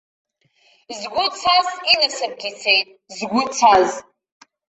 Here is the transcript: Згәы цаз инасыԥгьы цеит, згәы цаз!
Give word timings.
Згәы 0.97 1.25
цаз 1.39 1.67
инасыԥгьы 1.91 2.51
цеит, 2.59 2.87
згәы 3.15 3.43
цаз! 3.55 3.89